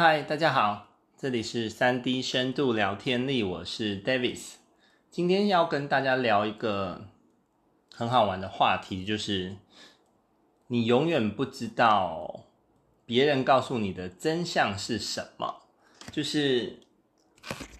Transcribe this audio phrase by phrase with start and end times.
[0.00, 4.52] 嗨，大家好，这里是三 D 深度聊天力，我是 Davis。
[5.10, 7.06] 今天要跟大家聊一个
[7.92, 9.56] 很好玩的话题，就是
[10.68, 12.44] 你永远不知道
[13.04, 15.62] 别人告诉你的真相是什么。
[16.12, 16.78] 就是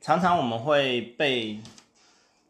[0.00, 1.60] 常常我们会被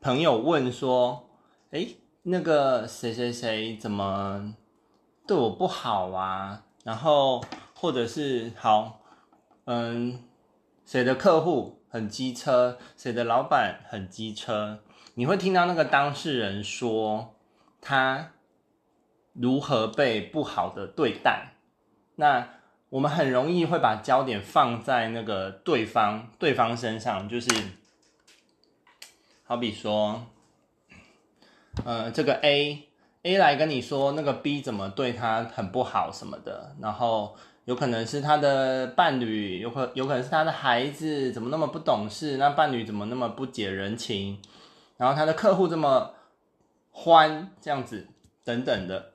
[0.00, 1.28] 朋友问说
[1.72, 4.54] ：“诶，那个谁谁谁怎么
[5.26, 8.96] 对我不好啊？”然后或者是好。
[9.66, 10.24] 嗯，
[10.84, 14.80] 谁的客户很机车，谁的老板很机车，
[15.14, 17.36] 你会听到那个当事人说
[17.80, 18.32] 他
[19.32, 21.52] 如何被不好的对待。
[22.16, 22.48] 那
[22.88, 27.50] 我们很容易会把焦点放在那个对方对方身上，就是
[29.44, 30.26] 好比说，
[31.84, 32.88] 呃，这个 A
[33.22, 37.36] A 来跟你说那个 B 怎么对他很不好什么的，然后。
[37.66, 42.36] 有可能是他的伴侣，有可有可能是他的孩子，怎么那么不懂事？
[42.38, 44.40] 那伴侣怎么那么不解人情？
[44.96, 46.14] 然后他的客户这么
[46.90, 48.08] 欢，这样子
[48.44, 49.12] 等等的。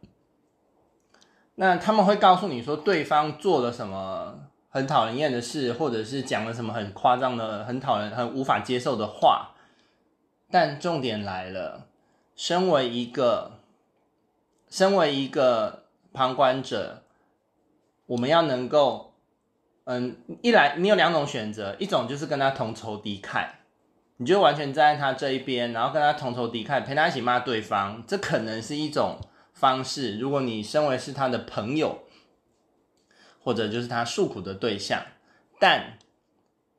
[1.55, 9.55] 那他们会告诉你说，对方做了什么很讨人厌的事，或者是讲了什么很夸张的、很讨人、很无法接受的话。
[10.51, 11.87] 但重点来了，
[12.35, 13.59] 身为一个，
[14.69, 17.01] 身为一个旁观者。
[18.07, 19.13] 我们要能够，
[19.85, 23.47] 嗯，一来你有两种选择，一种就是跟他同仇敌忾，
[24.17, 29.17] 你就完全站在他这一边，然后跟他同仇敌忾，陪他一起骂对方，这可能是一种
[29.53, 30.19] 方式。
[30.19, 32.03] 如果你身为是他的朋友，
[33.43, 35.01] 或者就是他诉苦的对象，
[35.59, 35.97] 但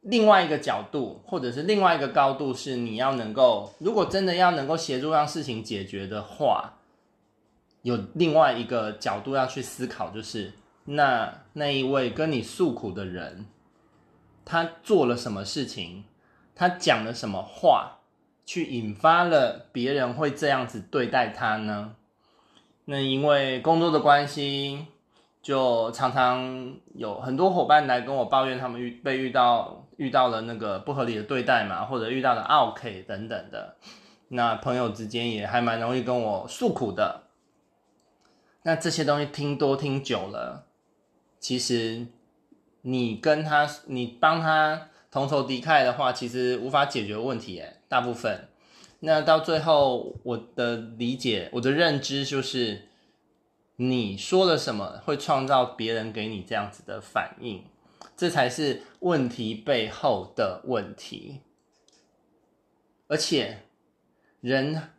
[0.02, 6.74] 另外一个角度，或者是另外一个高度，是你要能够，如果真的要能够协助让事情解决的话，
[7.82, 10.52] 有另外一个角度要去思考，就是。
[10.86, 13.46] 那那一位跟你诉苦的人，
[14.44, 16.04] 他做了什么事情？
[16.54, 17.98] 他讲了什么话，
[18.46, 21.96] 去引发了别人会这样子对待他呢？
[22.86, 24.86] 那因为工作的关系，
[25.42, 33.76] 就常常有很多伙伴来跟我抱怨，他们遇被遇到遇到了那个不合理的对待嘛，或者遇到了 OK 等等的。
[34.28, 37.24] 那朋友之间也还蛮容易跟我诉苦的。
[38.62, 40.65] 那这些东西听多听久了。
[41.38, 42.06] 其实，
[42.82, 47.58] 你跟他，你帮他同仇敌忾的话，其实无法解决问题。
[47.60, 48.48] 诶，大部分，
[49.00, 52.88] 那到最后，我的理解，我的认知就是，
[53.76, 57.64] 你说了什么会创造别人给你这样子的反应，
[58.16, 61.42] 这才是问题背后的问题。
[63.06, 63.62] 而且，
[64.40, 64.90] 人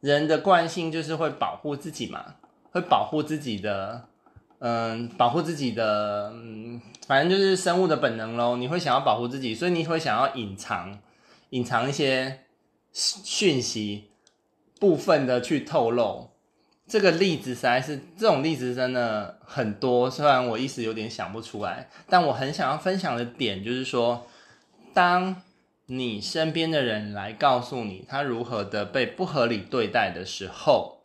[0.00, 2.36] 人的惯性就是会保护自己嘛，
[2.70, 4.08] 会保护自己的。
[4.58, 8.56] 嗯，保护自己的，嗯，反正就是生物的本能咯。
[8.56, 10.98] 你会想要保护自己，所以你会想要隐藏，
[11.50, 12.44] 隐藏一些
[12.90, 14.08] 讯息，
[14.80, 16.30] 部分的去透露。
[16.88, 20.10] 这个例子实在是，这种例子真的很多。
[20.10, 24.26] 虽然我一时有点想不出来，但我很想要分享的点就是说，
[24.94, 25.42] 当
[25.84, 31.02] 你身边的人来告诉你他如何的被不合理对待的时候，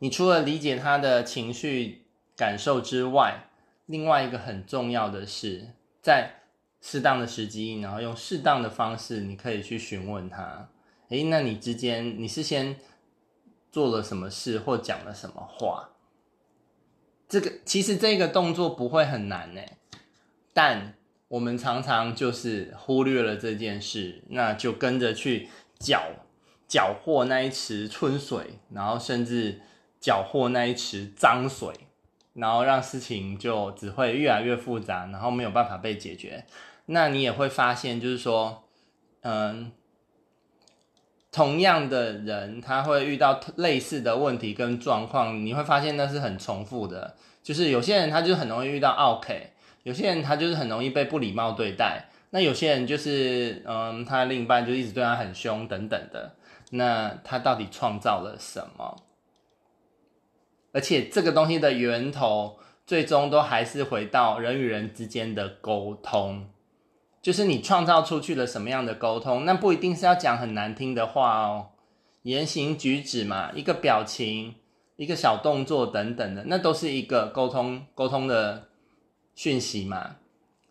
[0.00, 2.02] 你除了理解他的情绪。
[2.36, 3.48] 感受之外，
[3.86, 5.68] 另外一个很重要的是，
[6.02, 6.42] 在
[6.80, 10.68] 适当的时机，然后用适当的方式，你可以去询问他。
[11.08, 12.76] 诶，那你之间你是先
[13.70, 15.90] 做了什么事或讲了什么话？
[17.28, 19.60] 这个其实这个动作不会很难呢，
[20.52, 20.94] 但
[21.28, 25.48] 我们常常就是忽略了这件事，那就跟着去
[25.78, 26.02] 搅
[26.68, 29.60] 搅和那一池春水，然后甚至
[29.98, 31.72] 搅和那一池脏水。
[32.36, 36.44] 然后让事情就只会越来越复杂，然后没有办法被解决。
[36.86, 38.62] 那你也会发现，就是说，
[39.22, 39.72] 嗯，
[41.32, 47.16] 同样的人他会遇到类似的问题跟状况，你会发现那是很重复的。
[47.42, 49.50] 就是有些人他就很容易遇到 OK，，
[49.82, 52.08] 有些人他就是很容易被不礼貌对待。
[52.30, 56.34] 那有些人就是，嗯，他另一半就一直对他很凶等等的。
[56.70, 58.96] 那他到底创造了什么？
[60.76, 66.50] 而且这个东西的源头，最终都还是回到人与人之间的沟通，
[67.22, 71.68] 就是你创造出去了什么样的沟通，那不一定是要讲很难听的话哦，
[72.24, 74.56] 言行举止嘛，一个表情，
[74.96, 78.68] 一个小动作等等的，那都是一个沟通沟通的
[79.34, 80.16] 讯息嘛。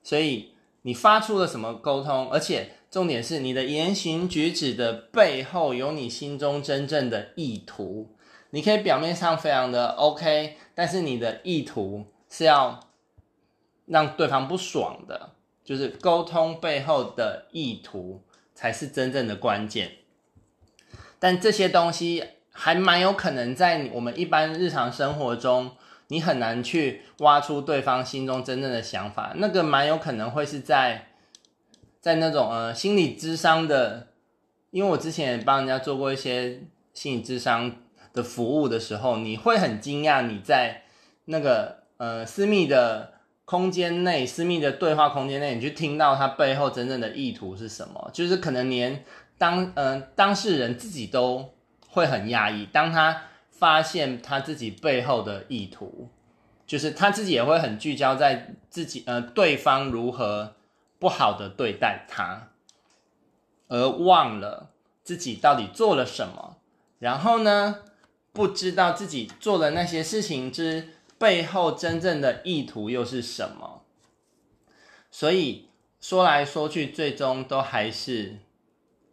[0.04, 0.52] 所以
[0.84, 8.12] 你发出了什么沟通，而且重点是你的言行举止的背后有你心中真正的意图。
[8.52, 12.80] 你可以表面上非常的 OK，但是你的意图是要
[13.86, 15.32] 让对方不爽的，
[15.64, 18.22] 就是沟通背后的意图
[18.54, 19.92] 才是真正的关键。
[21.20, 25.72] 但这些东西还蛮有可能在我们一般日常生活中，
[26.08, 29.34] 你很难去挖出对方心中真正的想法。
[29.36, 31.08] 那个蛮有可能会是在
[32.00, 34.10] 在那种呃心理智商的，
[34.72, 36.62] 因为我之前也帮人家做过一些
[36.94, 37.76] 心理咨商
[38.16, 40.84] 的服务的时候，你会很惊讶你在
[41.26, 43.14] 那个呃私密的。
[43.46, 48.10] 空间内私密的对话空间内，你去听到他背后真正的意图是什么？
[48.12, 49.06] 就是可能连
[49.38, 51.54] 当嗯、呃、当事人自己都
[51.88, 52.66] 会很压抑。
[52.66, 53.22] 当他
[53.52, 56.10] 发现他自己背后的意图，
[56.66, 60.56] 就是他自己也会很聚焦在自己呃对方如何
[60.98, 62.48] 不好的对待他，
[63.68, 64.72] 而忘了
[65.04, 66.58] 自己到底做了什么。
[66.98, 67.82] 然后呢，
[68.36, 70.90] 不知道自己做的那些事情之。
[71.18, 73.84] 背后真正的意图又是什么？
[75.10, 75.70] 所以
[76.02, 78.40] 说来说去，最终都还是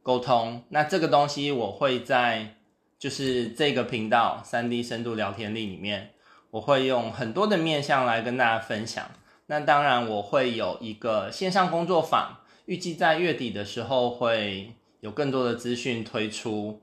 [0.03, 0.65] 沟通。
[0.71, 2.57] 那这个东西我会在
[2.99, 6.11] 就是这个频道 3D 深度聊天力里面，
[6.51, 9.09] 我会用很多的面向来跟大家分享。
[9.47, 16.81] 那当然，我会有一个线上工作坊，预计在月底的时候会有更多的资讯推出，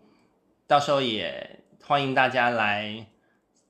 [0.66, 1.60] 到时候也
[1.90, 3.08] 欢迎大家来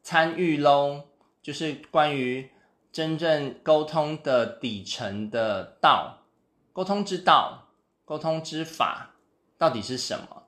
[0.04, 1.04] 参与喽。
[1.42, 2.50] 就是关于
[2.92, 6.26] 真正沟通的底层的道，
[6.74, 7.70] 沟通之道，
[8.04, 9.12] 沟通之法
[9.58, 10.44] 到底是什么？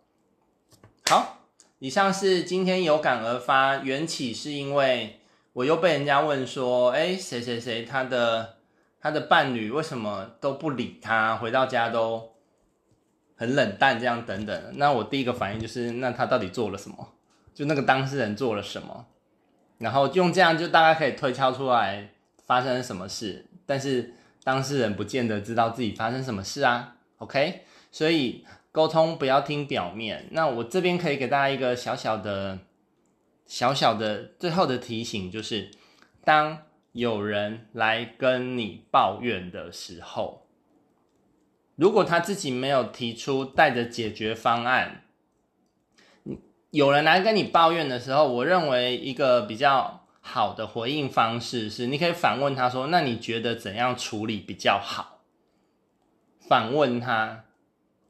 [1.06, 1.48] 好，
[1.80, 5.22] 以上是今天有感而发，缘起是因为
[5.54, 8.58] 我又被人家问说，哎，谁谁谁他的
[9.00, 12.34] 他的伴侣为什么都不理他，回到家都
[13.38, 14.74] 很冷淡，这样等等。
[14.76, 17.14] 那我第一个反应就是，那他到底做了什么？
[17.54, 19.08] 就那个当事人做了什么？
[19.78, 22.12] 然后用这样就大概可以推敲出来
[22.46, 24.14] 发生什么事，但是
[24.44, 26.98] 当事人不见得知道自己发生什么事啊。
[27.18, 27.62] OK，
[27.92, 30.28] 所以沟通不要听表面。
[30.32, 32.60] 那我这边可以给大家一个小小的、
[33.48, 35.72] 小小的最后的提醒，就是
[36.24, 36.60] 当
[36.92, 40.46] 有人来跟你抱怨的时候，
[41.76, 45.06] 如果他自己没有提出带着解决方案。
[46.72, 55.20] 有人来跟你抱怨的时候，我认为一个比较好的回应方式是，你可以反问他说：“那你觉得怎样处理比较好？”
[56.48, 57.44] 反问他，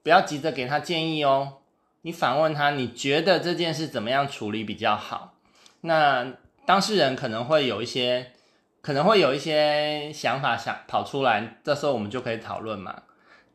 [0.03, 1.57] 不要急着给他建议哦。
[2.03, 5.33] 你反问他，你觉得这件事怎么样处理比较好？
[5.81, 6.33] 那
[6.67, 8.33] 当事人可能会有一些，
[8.81, 13.03] 可能会有一些想法想跑出来，这时候我们就可以讨论嘛。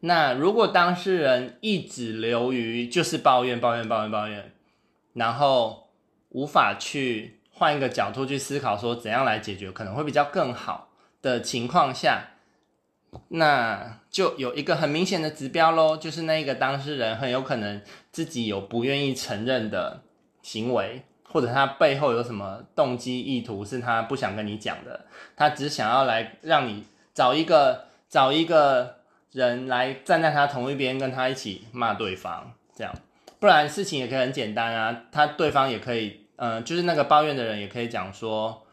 [0.00, 4.52] 那如果当事人一直流于就是抱怨、抱怨、抱怨、抱怨。
[5.17, 5.89] 然后
[6.29, 10.91] 无法去换一个角度去思考，说怎样来解决可能会比较更好
[11.23, 12.33] 的情况下，
[13.29, 17.81] 那就有一个很明显的指标喽，就是那个当事人很有可能
[18.13, 20.03] 自己有不愿意承认的
[20.43, 26.85] 行为，或者他背后有什么动机意图是他不想跟你讲的，他只想要来让你
[27.15, 28.99] 找一个找一个
[29.33, 32.93] 人来站在他同一边，跟他一起骂对方，这样。
[33.38, 38.67] 不然事情也可以很简单啊，他对方也可以，嗯、就是那个抱怨的人也可以讲说，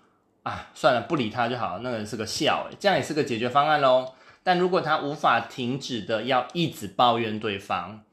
[0.44, 4.14] 啊，算了，不理他就好，那个人是个笑，这样也是个解决方案喽。
[4.44, 8.04] 但如果他无法停止的要一直抱怨对方，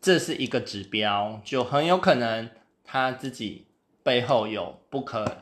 [0.00, 2.50] 这是一个指标，就很有可能
[2.84, 3.66] 他自己
[4.02, 5.38] 背后有不可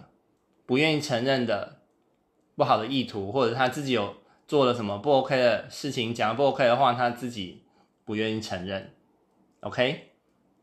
[0.64, 1.78] 不愿意承认的
[2.54, 4.16] 不好的意图，或者他自己有
[4.46, 7.62] 做了什么不 OK 的事情，讲不 OK 的话，他自己
[8.04, 8.92] 不愿意承认
[9.60, 10.12] ，OK。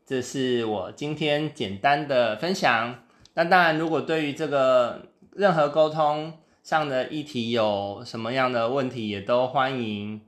[0.06, 3.04] 这是我今天简单的分享。
[3.34, 10.20] 那当然，如果对于这个任何沟通上的议题有什么样的问题，也都欢迎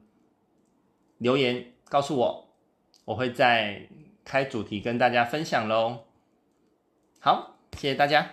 [1.18, 2.49] 留言告诉我，
[3.04, 3.88] 我会再
[4.25, 6.04] 开主题跟大家分享喽。
[7.21, 8.33] 好，谢谢大家。